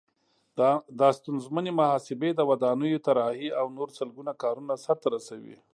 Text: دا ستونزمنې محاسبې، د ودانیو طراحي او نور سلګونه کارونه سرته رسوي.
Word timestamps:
دا 0.99 1.09
ستونزمنې 1.19 1.71
محاسبې، 1.79 2.29
د 2.35 2.41
ودانیو 2.49 3.03
طراحي 3.07 3.49
او 3.59 3.65
نور 3.77 3.89
سلګونه 3.99 4.31
کارونه 4.43 4.73
سرته 4.85 5.07
رسوي. 5.15 5.57